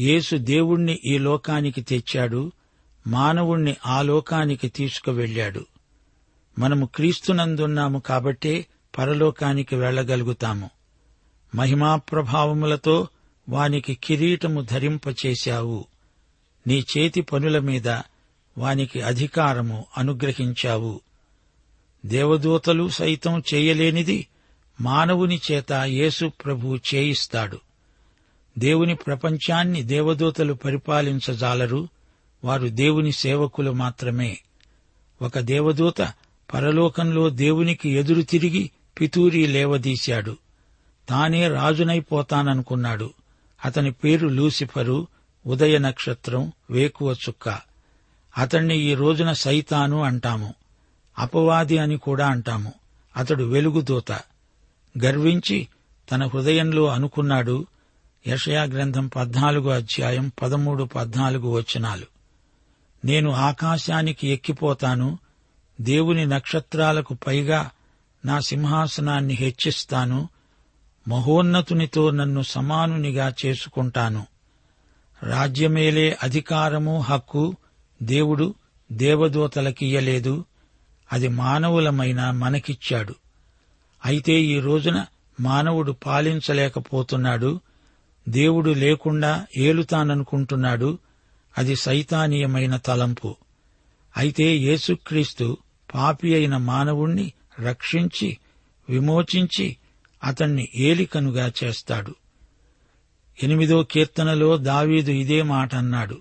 యేసు 0.00 0.36
దేవుణ్ణి 0.36 1.00
ఈ 1.04 1.18
లోకానికి 1.18 1.80
తెచ్చాడు. 1.80 2.52
మానవుణ్ణి 3.06 3.76
ఆ 3.86 4.02
లోకానికి 4.02 4.68
తీసుకువెళ్ళాడు 4.68 5.66
మనము 6.58 6.86
క్రీస్తునందున్నాము 6.86 7.98
కాబట్టే 7.98 8.66
పరలోకానికి 8.98 9.76
వెళ్ళగలుగుతాము 9.76 10.70
మహిమా 11.54 11.96
ప్రభావములతో 11.96 13.08
వానికి 13.48 13.94
కిరీటము 13.94 14.60
ధరింపచేశావు. 14.60 15.86
నీ 16.66 16.84
చేతి 16.98 17.20
పనుల 17.20 17.58
మీద 17.58 17.88
వానికి 18.58 19.02
అధికారము 19.02 19.86
అనుగ్రహించావు. 19.96 21.00
దేవదూతలు 22.06 22.88
సైతం 22.88 23.42
చేయలేనిది 23.54 24.26
మానవుని 24.80 25.40
చేత 25.52 25.72
యేసు 25.72 26.32
ప్రభు 26.44 26.78
చేయిస్తాడు. 26.94 27.58
దేవుని 28.58 28.94
ప్రపంచాన్ని 28.94 29.82
దేవదూతలు 29.82 30.54
పరిపాలించజాలరు. 30.54 31.88
వారు 32.44 32.68
దేవుని 32.68 33.12
సేవకులు 33.12 33.70
మాత్రమే. 33.70 34.38
ఒక 35.22 35.38
దేవదూత 35.38 36.00
పరలోకంలో 36.54 37.30
దేవునికి 37.30 37.90
ఎదురు 37.90 38.22
తిరిగి 38.22 38.70
పితూరి 39.00 39.46
లేవదీశాడు. 39.46 40.36
తానే 41.08 41.48
రాజునైపోతాననుకున్నాడు. 41.48 43.10
అతని 43.64 43.92
పేరు 43.92 44.28
లూసిఫరు 44.28 45.06
ఉదయ 45.46 45.78
నక్షత్రం 45.78 46.52
వేకువ 46.70 47.12
చుక్క. 47.12 47.58
అతణ్ణి 48.38 48.78
ఈ 48.78 48.94
రోజున 48.94 49.32
సైతాను 49.32 50.02
అంటాము. 50.02 50.54
అపవాది 51.18 51.78
అని 51.78 51.96
కూడా 51.96 52.26
అంటాము. 52.26 52.72
అతడు 53.16 53.44
వెలుగుదూత 53.44 54.12
గర్వించి 55.04 55.68
తన 56.10 56.26
హృదయంలో 56.26 56.86
అనుకున్నాడు. 56.86 57.66
యషయా 58.26 58.62
గ్రంథం 58.62 59.06
పద్నాలుగు 59.06 59.68
అధ్యాయం 59.70 60.32
పదమూడు 60.42 60.84
పద్నాలుగు 60.84 61.48
వచనాలు. 61.48 62.15
నేను 63.04 63.30
ఆకాశానికి 63.30 64.28
ఎక్కిపోతాను 64.28 65.18
దేవుని 65.80 66.26
నక్షత్రాలకు 66.26 67.14
పైగా 67.26 67.70
నా 68.24 68.40
సింహాసనాన్ని 68.40 69.34
హెచ్చిస్తాను 69.34 70.28
మహోన్నతునితో 71.08 72.10
నన్ను 72.10 72.42
సమానునిగా 72.42 73.34
చేసుకుంటాను. 73.46 74.26
రాజ్యమేలే 75.22 76.16
అధికారము 76.22 77.00
హక్కు 77.00 77.56
దేవుడు 78.02 78.54
దేవదూతలకియ్యలేదు 78.92 80.44
అది 81.12 81.28
మానవులమైన 81.28 82.30
మనకిచ్చాడు. 82.30 83.14
అయితే 84.04 84.32
ఈ 84.32 84.60
రోజున 84.60 85.06
మానవుడు 85.40 85.92
పాలించలేకపోతున్నాడు 85.92 87.60
దేవుడు 88.28 88.70
లేకుండా 88.70 89.46
ఏలుతాననుకుంటున్నాడు 89.56 90.98
అది 91.58 91.76
సైతానీయమైన 91.76 92.76
తలంపు. 92.76 93.36
అయితే 94.16 94.56
యేసుక్రీస్తు 94.56 95.56
పాపి 95.94 96.34
అయిన 96.34 96.56
మానవుణ్ణి 96.56 97.32
రక్షించి 97.60 98.38
విమోచించి 98.90 99.76
అతన్ని 100.24 100.68
ఏలికనుగా 100.74 101.52
చేస్తాడు. 101.64 102.14
ఎనిమిదో 103.42 103.82
కీర్తనలో 103.82 104.56
దావీదు 104.56 105.10
ఇదే 105.10 105.42
మాట 105.42 105.74
అన్నాడు. 105.74 106.20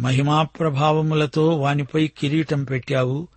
మహిమాప్రభావములతో 0.00 1.48
వానిపై 1.48 2.08
కిరీటం 2.08 2.64
పెట్టావు. 2.64 3.28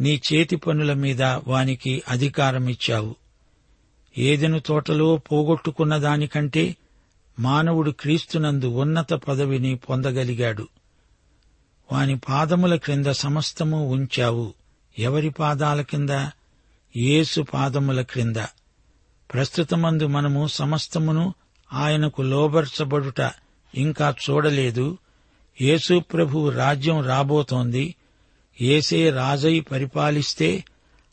నీ 0.00 0.20
చేతి 0.32 0.56
పనుల 0.56 0.92
మీద 0.92 1.22
వానికి 1.22 2.02
అధికారమిచ్చావు. 2.08 3.16
ఏదెను 4.18 4.58
తోటలో 4.58 5.16
పోగొట్టుకున్న 5.16 5.96
దానికంటే 5.96 6.76
మానవుడు 7.38 7.90
క్రీస్తునందు 7.90 8.66
ఉన్నత 8.66 9.12
పదవిని 9.12 9.76
పొందగలిగాడు. 9.76 10.68
వాని 11.92 12.18
పాదముల 12.18 12.76
క్రింద 12.76 13.06
సమస్తము 13.06 13.90
ఉంచావు. 13.90 14.54
ఎవరి 14.98 15.30
పాదాల 15.30 15.80
కింద? 15.80 16.10
యేసు 16.96 17.40
పాదముల 17.40 18.02
క్రింద. 18.02 18.36
ప్రస్తుతమందు 19.32 20.06
మనము 20.06 20.46
సమస్తమును 20.46 21.34
ఆయనకు 21.72 22.22
లోబర్చబడుట 22.22 23.32
ఇంకా 23.74 24.14
చూడలేదు. 24.30 24.98
యేసు 25.60 26.00
ప్రభు 26.00 26.48
రాజ్యం 26.48 27.06
రాబోతోంది. 27.06 27.94
ఏసే 28.60 29.10
రాజై 29.10 29.60
పరిపాలిస్తే 29.60 30.64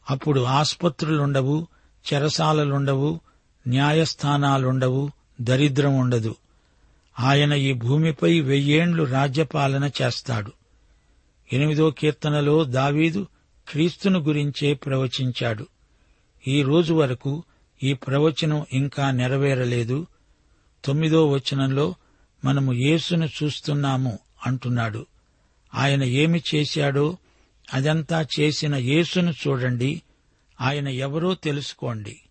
అప్పుడు 0.10 0.42
ఆసుపత్రులుండవు 0.42 1.68
చెరసాలలుండవు 2.14 3.20
న్యాయస్థానాలుండవు 3.68 5.12
దరిద్రం 5.42 5.98
ఉండదు. 5.98 6.36
ఆయన 7.20 7.54
ఈ 7.54 7.74
భూమిపై 7.74 8.40
వెయ్యేండ్లు 8.40 9.04
రాజ్యపాలన 9.04 9.92
చేస్తాడు. 10.02 10.52
ఎనిమిదో 11.54 11.92
కీర్తనలో 11.92 12.64
దావీదు 12.64 13.28
క్రీస్తును 13.68 14.20
గురించే 14.20 14.74
ప్రవచించాడు. 14.74 15.68
ఈ 16.48 16.62
రోజు 16.62 16.94
వరకు 16.94 17.44
ఈ 17.84 17.94
ప్రవచనం 17.94 18.66
ఇంకా 18.74 19.12
నెరవేరలేదు. 19.12 20.08
తొమ్మిదో 20.86 21.30
వచనంలో 21.30 21.96
మనము 22.46 22.74
యేసును 22.74 23.26
చూస్తున్నాము 23.26 24.20
అంటున్నాడు. 24.46 25.06
ఆయన 25.74 26.04
ఏమి 26.04 26.42
చేశాడో 26.56 27.18
అదంతా 27.74 28.26
చేసిన 28.40 28.76
యేసును 28.76 29.32
చూడండి. 29.32 30.02
ఆయన 30.62 30.88
ఎవరో 30.88 31.34
తెలుసుకోండి. 31.34 32.22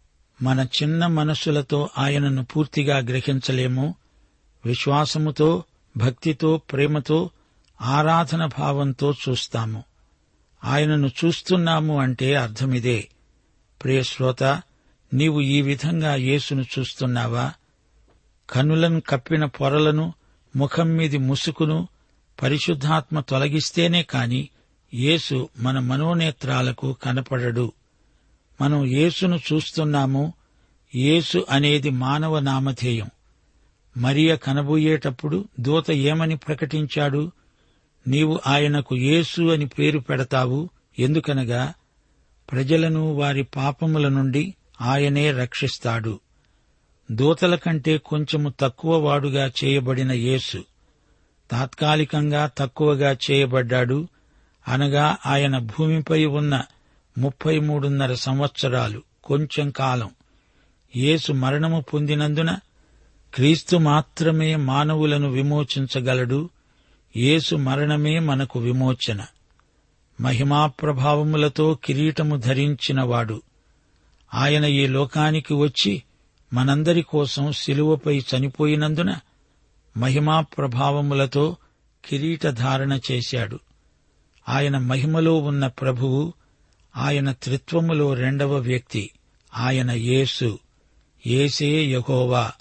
మన 0.43 0.67
చిన్న 0.83 1.07
మనస్సులతో 1.07 1.91
ఆయనను 1.99 2.45
పూర్తిగా 2.45 2.99
గ్రహించలేము. 2.99 3.95
విశ్వాసముతో 4.67 5.65
భక్తితో 5.97 6.57
ప్రేమతో 6.57 7.31
ఆరాధన 7.81 8.47
భావంతో 8.47 9.15
చూస్తాము. 9.29 9.85
ఆయనను 10.65 11.11
చూస్తున్నాము 11.25 12.01
అంటే 12.01 12.35
అర్థమిదే. 12.35 13.09
ప్రియశ్రోత 13.83 14.45
నీవు 15.15 15.41
ఈ 15.41 15.63
విధంగా 15.63 16.15
యేసును 16.15 16.65
చూస్తున్నావా? 16.79 17.53
కనులను 18.51 19.01
కప్పిన 19.01 19.45
పొరలను 19.45 20.15
ముఖం 20.57 20.89
మీది 20.89 21.19
ముసుకును 21.19 21.89
పరిశుద్ధాత్మ 22.43 23.21
తొలగిస్తేనే 23.21 24.03
కాని 24.03 24.49
యేసు 24.95 25.49
మన 25.59 25.79
మనోనేత్రాలకు 25.79 26.93
కనపడడు. 26.93 27.73
మనం 28.61 28.85
యేసును 28.85 29.37
చూస్తున్నాము. 29.37 30.33
యేసు 30.95 31.47
అనేది 31.51 31.91
మానవ 31.91 32.39
నామధేయం. 32.39 33.11
మరియ 33.97 34.35
కనబోయేటప్పుడు 34.35 35.45
దూత 35.61 35.91
ఏమని 35.91 36.37
ప్రకటించాడు? 36.37 37.33
నీవు 38.09 38.41
ఆయనకు 38.47 38.97
యేసు 38.97 39.43
అని 39.43 39.67
పేరు 39.67 39.99
పెడతావు. 39.99 40.71
ఎందుకనగా 40.99 41.75
ప్రజలను 42.53 43.15
వారి 43.15 43.43
పాపముల 43.43 44.09
నుండి 44.09 44.55
ఆయనే 44.81 45.31
రక్షిస్తాడు. 45.31 46.21
దూతల 47.13 47.55
కంటే 47.55 47.99
కొంచెము 47.99 48.53
తక్కువ 48.61 48.97
వాడుగా 48.97 49.51
చేయబడిన 49.65 50.13
యేసు 50.13 50.65
తాత్కాలికంగా 51.51 52.51
తక్కువగా 52.59 53.17
చేయబడ్డాడు. 53.31 54.09
అనగా 54.69 55.17
ఆయన 55.27 55.59
భూమిపై 55.59 56.25
ఉన్న 56.25 56.63
ముప్పై 57.19 57.59
మూడున్నర 57.59 58.15
సంవత్సరాలు 58.15 59.03
కొంచెం 59.25 59.71
కాలం. 59.71 60.11
యేసు 60.97 61.33
మరణము 61.33 61.81
పొందినందున 61.81 62.59
క్రీస్తు 63.35 63.77
మాత్రమే 63.77 64.57
మానవులను 64.57 65.31
విమోచించగలడు. 65.31 66.51
యేసు 67.17 67.57
మరణమే 67.57 68.19
మనకు 68.19 68.61
విమోచన. 68.61 69.27
మహిమాప్రభావములతో 70.21 71.75
కిరీటము 71.85 72.37
ధరించినవాడు. 72.37 73.43
ఆయన 74.35 74.65
ఈ 74.65 74.87
లోకానికి 74.87 75.55
వచ్చి 75.55 76.03
మనందరి 76.53 77.03
కోసం 77.03 77.53
శిలువపై 77.53 78.23
చనిపోయినందున 78.37 79.17
మహిమా 79.97 80.41
ప్రభావములతో 80.41 81.57
కిరీటధారణ 82.05 82.99
చేశాడు. 83.13 83.61
ఆయన 84.49 84.79
మహిమలో 84.79 85.39
ఉన్న 85.39 85.67
ప్రభువు 85.67 86.33
ఆయన 86.97 87.33
త్రిత్వములో 87.33 88.15
రెండవ 88.15 88.57
వ్యక్తి 88.57 89.11
ఆయన 89.57 89.91
యేసు. 89.91 90.59
ఏసే 91.27 91.85
యహోవా 91.85 92.53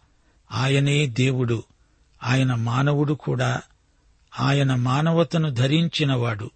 ఆయనే 0.52 1.08
దేవుడు 1.08 1.64
ఆయన 2.24 2.56
మానవుడు 2.56 3.14
కూడా. 3.14 3.62
ఆయన 4.40 4.76
మానవతను 4.76 5.50
ధరించినవాడు 5.52 6.52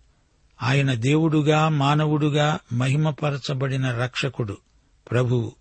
ఆయన 0.64 0.94
దేవుడుగా 0.94 1.70
మానవుడుగా 1.70 2.60
మహిమపరచబడిన 2.74 3.92
రక్షకుడు 3.92 4.58
ప్రభువు 5.12 5.52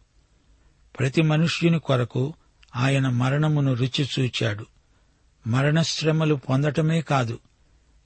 ప్రతి 0.99 1.23
మనుష్యుని 1.23 1.79
కొరకు 1.79 2.35
ఆయన 2.77 3.09
మరణమును 3.09 3.75
రుచి 3.75 4.09
చూచాడు. 4.19 4.67
మరణశ్రమలు 5.47 6.35
పొందటమే 6.35 7.01
కాదు 7.01 7.39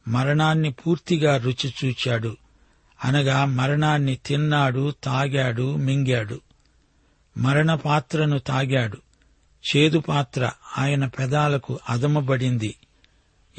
మరణాన్ని 0.08 0.72
పూర్తిగా 0.72 1.36
రుచి 1.36 1.74
చూచాడు. 1.84 2.36
అనగా 3.04 3.44
మరణాన్ని 3.44 4.14
తిన్నాడు 4.14 4.90
తాగాడు 5.04 5.74
మింగాడు. 5.76 6.40
మరణ 7.38 7.74
పాత్రను 7.74 8.38
తాగాడు. 8.38 8.98
చేదు 9.76 9.98
పాత్ర 9.98 10.50
ఆయన 10.78 11.06
పెదాలకు 11.06 11.78
అదమబడింది 11.88 12.74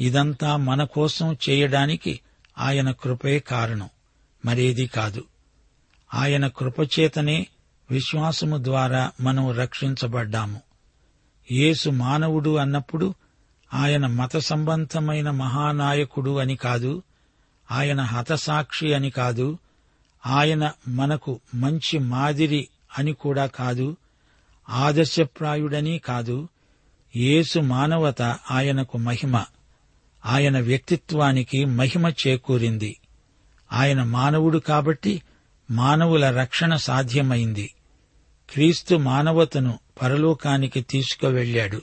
ఇదంతా 0.00 0.56
మన 0.56 0.84
కోసం 0.84 1.36
చేయడానికి 1.48 2.20
ఆయన 2.58 2.90
కృపే 2.90 3.38
కారణం. 3.38 3.88
మరేది 4.44 4.86
కాదు. 4.86 5.24
ఆయన 6.14 6.46
కృపచేతనే 6.46 7.46
విశ్వాసము 7.90 8.64
ద్వారా 8.64 9.10
మనం 9.20 9.50
రక్షించబడ్డాము. 9.50 10.60
యేసు 11.52 11.90
మానవుడు 11.90 12.56
అన్నప్పుడు 12.56 13.14
ఆయన 13.74 14.06
మత 14.06 14.36
సంబంధమైన 14.36 15.30
మహానాయకుడు 15.30 16.38
అని 16.38 16.56
కాదు 16.56 17.02
ఆయన 17.72 18.00
హతసాక్షి 18.00 18.94
అని 18.94 19.10
కాదు 19.10 19.58
ఆయన 20.26 20.72
మనకు 20.88 21.40
మంచి 21.54 21.98
మాదిరి 21.98 22.68
అని 22.98 23.12
కూడా 23.12 23.46
కాదు 23.46 23.96
ఆదర్శప్రాయుడని 24.68 25.98
కాదు 25.98 26.48
యేసు 27.16 27.58
మానవత 27.58 28.22
ఆయనకు 28.50 28.98
మహిమ 28.98 29.44
ఆయన 30.26 30.60
వ్యక్తిత్వానికి 30.60 31.64
మహిమ 31.64 32.08
చేకూరింది. 32.08 32.92
ఆయన 33.72 34.02
మానవుడు 34.02 34.58
కాబట్టి 34.58 35.22
మానవుల 35.70 36.30
రక్షణ 36.30 36.76
సాధ్యమైంది. 36.76 37.74
క్రీస్తు 38.50 38.94
మానవతను 38.94 39.78
పరలోకానికి 40.02 40.80
తీసుకువెళ్ళాడు 40.80 41.82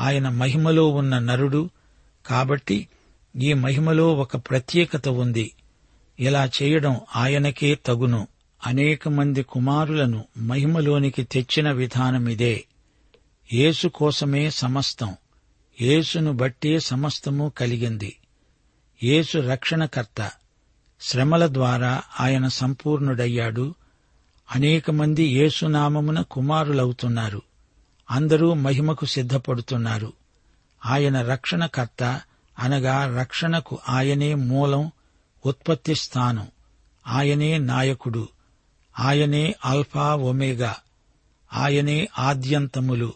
ఆయన 0.00 0.28
మహిమలో 0.28 0.88
ఉన్న 0.88 1.18
నరుడు 1.18 1.70
కాబట్టి 2.26 2.88
ఈ 3.36 3.52
మహిమలో 3.52 4.14
ఒక 4.14 4.36
ప్రత్యేకత 4.36 5.08
ఉంది. 5.08 5.52
ఇలా 6.20 6.50
చేయడం 6.62 7.00
ఆయనకే 7.16 7.74
తగును. 7.74 8.28
అనేక 8.66 9.08
మంది 9.08 9.42
కుమారులను 9.42 10.24
మహిమలోనికి 10.38 11.24
తెచ్చిన 11.24 11.70
విధానమిదే 11.70 12.64
యేసు 13.52 13.88
కోసమే 13.88 14.50
సమస్తం. 14.50 15.16
యేసును 15.80 16.32
బట్టే 16.32 16.78
సమస్తము 16.78 17.52
కలిగింది. 17.58 18.16
యేసు 19.02 19.38
రక్షణకర్త. 19.38 20.30
శ్రమల 21.00 21.46
ద్వారా 21.46 22.02
ఆయన 22.20 22.48
సంపూర్ణుడయ్యాడు. 22.48 23.74
అనేక 24.54 24.90
మంది 24.90 25.22
యేసునామమున 25.22 26.20
కుమారులవుతున్నారు. 26.20 27.42
అందరూ 28.10 28.54
మహిమకు 28.54 29.06
సిద్ధపడుతున్నారు. 29.06 30.12
ఆయన 30.86 31.22
రక్షణకర్త 31.22 32.20
అనగా 32.60 33.18
రక్షణకు 33.20 33.78
ఆయనే 33.88 34.34
మూలం 34.34 34.92
ఉత్పత్తి 35.46 35.94
స్థానం. 35.94 36.46
ఆయనే 37.06 37.58
నాయకుడు. 37.58 38.28
ఆయనే 38.98 39.54
ఆల్ఫా 39.66 40.14
ఒమేగా. 40.14 40.76
ఆయనే 41.52 42.08
ఆద్యంతములు. 42.18 43.12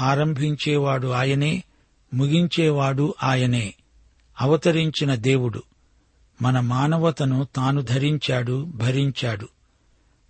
ఆరంభించేవాడు 0.00 1.08
ఆయనే 1.08 1.64
ముగించేవాడు 2.14 3.14
ఆయనే. 3.22 3.74
అవతరించిన 4.40 5.14
దేవుడు. 5.14 5.62
మన 6.42 6.60
మానవతను 6.60 7.48
తాను 7.56 7.82
ధరించాడు 7.82 8.64
భరించాడు. 8.64 9.48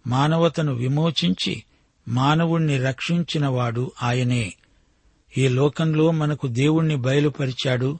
మానవతను 0.06 0.74
విమోచించి 0.74 1.62
మానవుణ్ణి 2.08 2.78
రక్షించినవాడు 2.78 3.92
ఆయనే. 4.02 4.54
ఈ 5.38 5.48
లోకంలో 5.48 6.10
మనకు 6.10 6.46
దేవుణ్ణి 6.46 6.96
బయలుపరిచాడు 6.96 7.98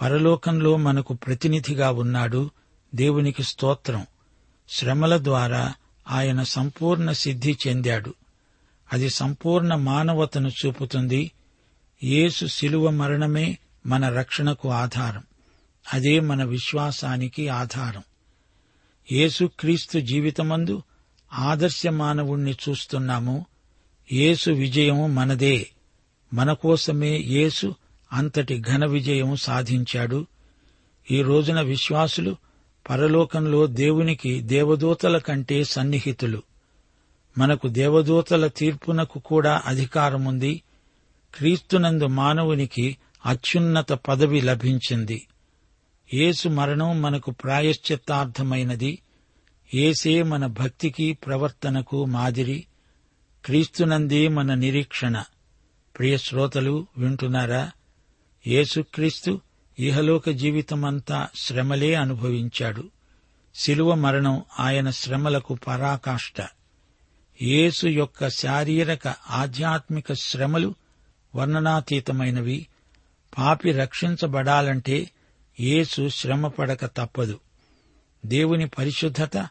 పరలోకంలో 0.00 0.76
మనకు 0.76 1.14
ప్రతినిధిగా 1.14 1.90
ఉన్నాడు 1.90 2.50
దేవునికి 2.94 3.42
స్తోత్రం. 3.42 4.06
శ్రమల 4.68 5.24
ద్వారా 5.24 5.74
ఆయన 6.10 6.42
సంపూర్ణ 6.42 7.12
సిద్ధి 7.12 7.58
చెందాడు. 7.66 8.14
అది 8.92 9.10
సంపూర్ణ 9.10 9.74
మానవతను 9.74 10.48
చూపుతుంది. 10.48 11.32
యేసు 12.04 12.46
శిలువ 12.46 12.90
మరణమే 12.90 13.58
మన 13.86 14.08
రక్షణకు 14.08 14.70
ఆధారం. 14.70 15.22
అదే 15.94 16.20
మన 16.20 16.44
విశ్వాసానికి 16.44 17.48
ఆధారం. 17.48 18.02
యేసుక్రీస్తు 19.12 19.98
జీవితమందు 19.98 20.82
ఆదర్శ 21.32 21.86
మానవుణ్ణి 21.86 22.56
చూస్తున్నాము. 22.68 23.46
యేసు 24.12 24.50
విజయం 24.50 25.14
మనదే. 25.14 25.70
మన 26.34 26.52
కోసమే 26.52 27.16
యేసు 27.16 27.74
అంతటి 28.12 28.60
ఘన 28.60 28.86
విజయం 28.86 29.36
సాధించాడు. 29.36 30.26
ఈ 31.10 31.22
రోజున 31.22 31.60
విశ్వాసులు 31.60 32.36
పరలోకంలో 32.90 33.66
దేవునికి 33.66 34.40
దేవదూతల 34.40 35.18
కంటే 35.18 35.64
సన్నిహితులు. 35.64 36.42
మనకు 37.38 37.68
దేవదూతల 37.68 38.46
తీర్పునకు 38.46 39.18
కూడా 39.18 39.62
అధికారముంది. 39.66 40.62
క్రీస్తునందు 41.34 42.06
మానవునికి 42.06 42.96
అత్యున్నత 43.26 43.92
పదవి 43.92 44.40
లభించింది. 44.40 45.26
యేసు 46.14 46.48
మరణం 46.48 47.02
మనకు 47.02 47.30
ప్రాయశ్చిత్తార్థమైనది. 47.30 48.98
ఏసే 49.74 50.22
మన 50.22 50.46
భక్తికి 50.46 51.12
ప్రవర్తనకు 51.12 52.04
మాదిరి. 52.04 52.66
క్రీస్తునందే 53.44 54.28
మన 54.28 54.54
నిరీక్షణ. 54.54 55.24
ప్రియ 55.98 56.16
శ్రోతలు 56.16 56.86
వింటున్నారా? 56.98 57.70
యేసుక్రీస్తు 58.46 59.40
ఇహలోక 59.78 60.30
జీవితమంతా 60.30 61.28
శ్రమలే 61.34 61.94
అనుభవించాడు. 61.94 62.84
శిలువ 63.54 63.94
మరణం 63.94 64.42
ఆయన 64.60 64.90
శ్రమలకు 64.90 65.54
పరాకాష్ట. 65.54 66.34
యేసు 67.42 67.86
యొక్క 67.86 68.28
శారీరక 68.28 69.08
ఆధ్యాత్మిక 69.30 70.12
శ్రమలు 70.12 70.74
వర్ణనాతీతమైనవి. 71.34 72.66
పాపి 73.38 73.72
రక్షించబడాలంటే 73.72 75.10
యేసు 75.60 76.08
శ్రమపడక 76.08 76.86
తప్పదు. 76.86 77.40
దేవుని 78.26 78.68
పరిశుద్ధత 78.68 79.48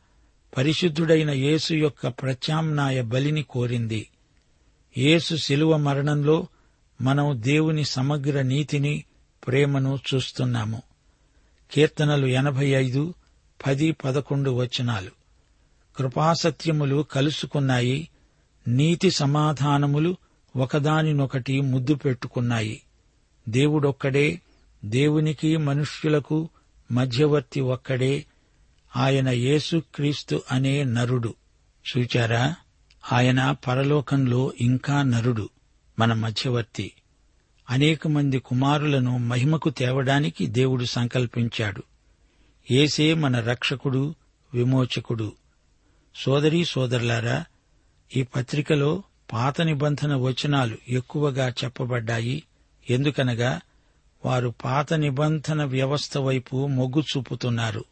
పరిశుద్ధుడైన 0.58 1.32
యేసు 1.32 1.74
యొక్క 1.74 2.08
ప్రత్యామ్నాయ 2.08 3.02
బలిని 3.02 3.44
కోరింది. 3.44 4.10
యేసు 4.98 5.36
శిలువ 5.36 5.78
మరణంలో 5.78 6.48
మనం 7.02 7.34
దేవుని 7.36 7.84
సమగ్ర 7.86 8.42
నీతిని 8.42 9.04
ప్రేమను 9.48 10.00
చూస్తున్నాము. 10.14 10.82
కీర్తనలు 11.72 12.28
ఎనభై 12.28 12.66
ఐదు 12.66 13.14
పది 13.68 13.92
పదకొండు 13.92 14.52
వచనాలు. 14.52 15.12
కృపాసత్యములు 15.98 17.04
కలుసుకున్నాయి 17.12 18.10
నీతి 18.68 19.12
సమాధానములు 19.12 20.18
ఒకదానినొకటి 20.56 21.62
ముద్దు 21.62 21.94
పెట్టుకున్నాయి. 21.94 22.82
దేవుడొక్కడే 23.50 24.42
దేవునికి 24.86 25.58
మనుష్యులకు 25.58 26.50
మధ్యవర్తి 26.92 27.62
ఒక్కడే 27.62 28.26
ఆయన 28.96 29.30
యేసుక్రీస్తు 29.30 30.42
అనే 30.52 30.84
నరుడు. 30.84 31.36
చూచారా? 31.98 32.56
ఆయన 33.12 33.52
పరలోకంలో 33.68 34.54
ఇంకా 34.62 35.04
నరుడు. 35.04 35.50
మన 36.00 36.14
మధ్యవర్తి. 36.14 36.94
అనేక 37.70 38.08
మంది 38.08 38.40
కుమారులను 38.40 39.18
మహిమకు 39.18 39.70
తేవడానికి 39.70 40.48
దేవుడు 40.48 40.86
సంకల్పించాడు. 40.86 41.84
ఏసే 42.72 43.14
మన 43.14 43.40
రక్షకుడు 43.40 44.16
విమోచకుడు. 44.54 45.34
సోదరీ 46.16 46.66
సోదరులారా 46.66 47.46
ఈ 48.16 48.24
పత్రికలో 48.24 49.04
పాత 49.34 49.62
నిబంధన 49.62 50.16
వచనాలు 50.16 50.78
ఎక్కువగా 50.90 51.50
చెప్పబడ్డాయి. 51.50 52.44
ఎందుకనగా 52.90 53.60
వారు 54.26 54.54
పాత 54.66 54.94
నిబంధన 54.94 55.64
వ్యవస్థ 55.64 56.18
వైపు 56.18 56.68
మొగ్గు 56.68 57.02
చూపుతున్నారు. 57.02 57.86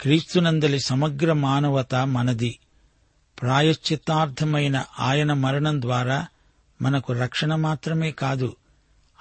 క్రీస్తునందలి 0.00 0.80
సమగ్ర 0.80 1.32
మానవత 1.32 1.94
మనది. 1.94 2.58
ప్రాయశ్చిత్తార్థమైన 3.42 4.84
ఆయన 4.98 5.32
మరణం 5.32 5.82
ద్వారా 5.82 6.26
మనకు 6.82 7.12
రక్షణ 7.12 7.54
మాత్రమే 7.54 8.12
కాదు 8.12 8.56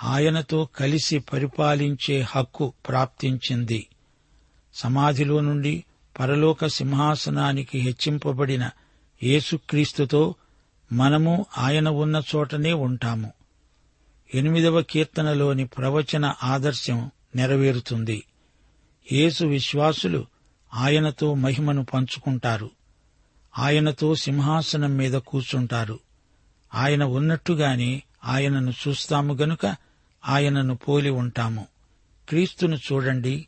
ఆయనతో 0.03 0.69
కలిసి 0.75 1.19
పరిపాలించే 1.19 2.21
హక్కు 2.21 2.73
ప్రాప్తించింది. 2.87 3.87
సమాధిలో 4.73 5.39
నుండి 5.39 5.83
పరలోక 6.19 6.65
సింహాసనానికి 6.65 7.79
హెచ్చింపబడిన 7.79 8.69
యేసుక్రీస్తుతో 9.23 10.35
మనము 10.93 11.45
ఆయన 11.57 11.89
ఉన్న 11.89 12.21
చోటనే 12.35 12.73
ఉంటాము. 12.73 13.33
ఎనిమిదవ 14.35 14.81
కీర్తనలోని 14.81 15.67
ప్రవచన 15.67 16.33
ఆదర్శం 16.43 17.11
నెరవేరుతుంది. 17.35 18.23
యేసు 19.11 19.45
విశ్వాసులు 19.45 20.25
ఆయనతో 20.73 21.33
మహిమను 21.33 21.85
పంచుకుంటారు. 21.85 22.69
ఆయనతో 23.57 24.15
సింహాసనం 24.15 24.97
మీద 24.97 25.13
కూర్చుంటారు. 25.13 25.99
ఆయన 26.73 27.03
ఉన్నట్టుగానే 27.03 28.03
ఆయనను 28.25 28.73
చూస్తాము 28.87 29.33
గనుక 29.33 29.75
ఆయనను 30.27 30.75
పోలి 30.75 31.09
ఉంటాము. 31.09 31.67
క్రీస్తును 32.29 32.75
చూడండి. 32.75 33.47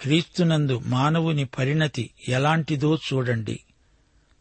క్రీస్తునందు 0.00 0.82
మానవుని 0.86 1.44
పరిణతి 1.44 2.10
ఎలాంటిదో 2.28 2.96
చూడండి. 2.96 3.60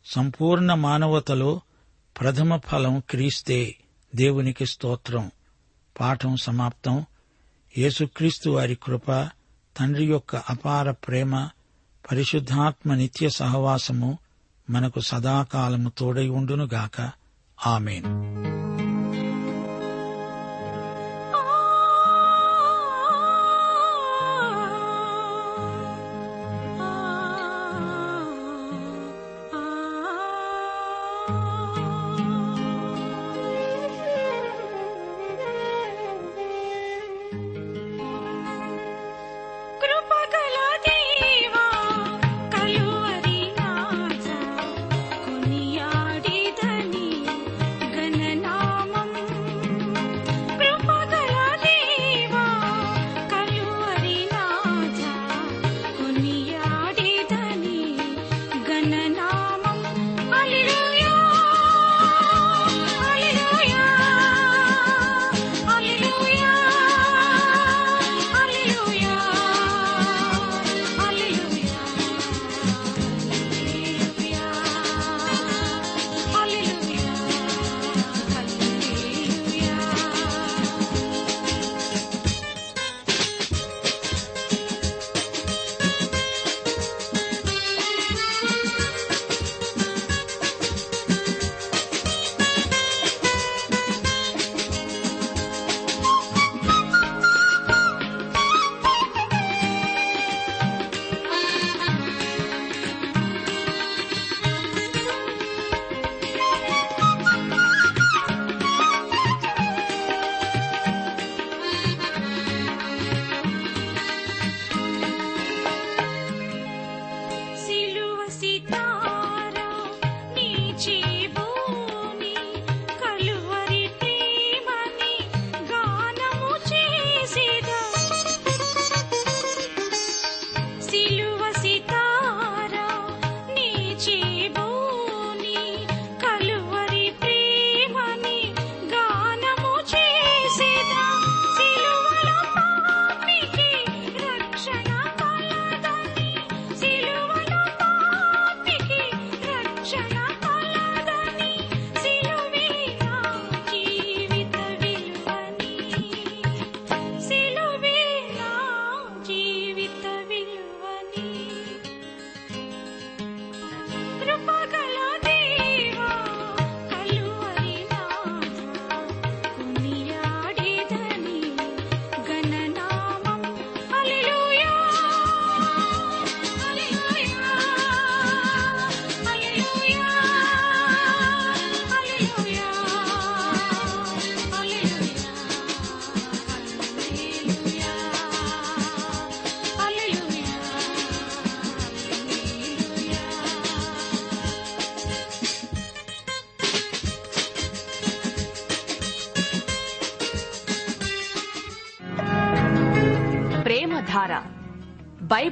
సంపూర్ణ 0.05 0.73
మానవతలో 0.73 1.61
ప్రథమ 2.19 2.57
ఫలం 2.57 3.01
క్రీస్తే. 3.09 3.75
దేవునికి 4.15 4.65
స్తోత్రం. 4.65 5.31
పాఠం 5.99 6.37
సమాప్తం. 6.37 7.05
యేసుక్రీస్తు 7.77 8.49
వారి 8.49 8.77
కృప 8.83 9.29
తండ్రి 9.77 10.05
యొక్క 10.05 10.35
అపార 10.35 10.91
ప్రేమ 10.91 11.49
పరిశుద్ధాత్మ 12.11 12.93
నిత్య 12.93 13.29
సహవాసము 13.29 14.17
మనకు 14.69 14.99
సదాకాలము 14.99 15.89
తోడై 15.89 16.27
ఉండునుగాక. 16.27 17.01
గాక 17.01 17.26
Amen. 17.65 18.66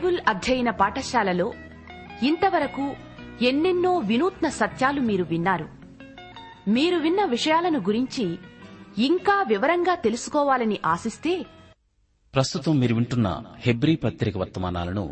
బైబుల్ 0.05 0.29
అధ్యయన 0.29 0.69
పాఠశాలలో 0.69 1.45
ఇంతవరకు 2.23 2.83
ఎన్నెన్నో 3.45 3.97
వినూత్న 3.97 4.49
సత్యాలు 4.49 5.01
మీరు 5.01 5.23
విన్నారు. 5.23 5.65
మీరు 6.67 6.97
విన్న 6.97 7.25
విషయాలను 7.25 7.79
గురించి 7.79 8.25
ఇంకా 8.97 9.43
వివరంగా 9.47 9.95
తెలుసుకోవాలని 9.95 10.79
ఆశిస్తే 10.85 11.33
ప్రస్తుతం 12.33 12.79
మీరు 12.79 12.95
వింటున్న 12.95 13.43
హెబ్రీ 13.57 13.95
పత్రిక 13.95 14.37
వర్తమానాలను 14.37 15.05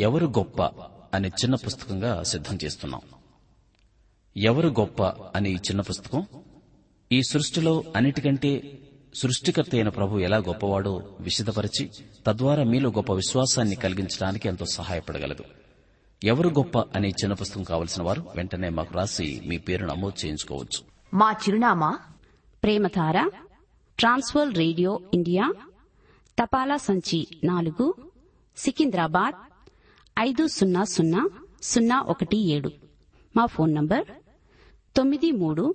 ఎవరు 0.00 0.26
గొప్ప 0.26 0.62
అనే 1.14 1.28
చిన్న 1.28 1.54
పుస్తకంగా 1.54 2.22
సిద్ధం 2.22 2.58
చేస్తున్నాం. 2.64 3.00
ఎవరు 4.36 4.68
గొప్ప 4.68 5.02
అనే 5.34 5.50
ఈ 5.50 5.56
చిన్న 5.56 5.80
పుస్తకం 5.80 6.26
ఈ 7.12 7.22
సృష్టిలో 7.30 7.84
అన్నిటికంటే 7.96 8.52
సృష్టికర్త 9.16 9.70
అయిన 9.74 9.88
ప్రభు 9.88 10.18
ఎలా 10.18 10.36
గొప్పవాడో 10.36 11.16
విశదపరిచి 11.20 11.90
తద్వారా 12.26 12.64
మీలో 12.64 12.90
గొప్ప 12.90 13.12
విశ్వాసాన్ని 13.12 13.76
కలిగించడానికి 13.76 14.48
ఎంతో 14.48 14.64
సహాయపడగలదు. 14.72 15.44
ఎవరు 16.24 16.48
గొప్ప 16.48 16.78
అనే 16.78 17.08
చిన్న 17.08 17.32
పుస్తకం 17.32 17.62
కావలసిన 17.62 18.02
వారు 18.02 18.24
వెంటనే 18.36 18.68
మాకు 18.68 18.94
రాసి 18.94 19.42
మీ 19.46 19.58
పేరు 19.58 19.86
నమోదు 19.86 20.24
చేయించుకోవచ్చు. 20.24 20.80
మా 21.14 21.32
చిరునామా 21.32 21.98
ప్రేమధార 22.62 23.30
ట్రాన్స్వర్ 23.98 24.54
రేడియో 24.54 25.00
ఇండియా 25.14 25.52
తపాలా 26.42 26.76
సంచి 26.76 27.26
నాలుగు 27.44 27.94
సికింద్రాబాద్ 28.56 29.34
ఐదు 30.18 30.46
సున్నా 30.46 30.84
సున్నా 30.84 31.30
సున్నా 31.62 32.00
ఒకటి 32.00 32.50
ఏడు. 32.52 32.70
మా 33.36 33.46
ఫోన్ 33.46 33.74
నంబర్ 33.74 34.04
తొమ్మిది 34.96 35.32
మూడు 35.32 35.74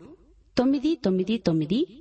తొమ్మిది 0.58 0.96
తొమ్మిది 0.96 1.38
తొమ్మిది 1.38 2.01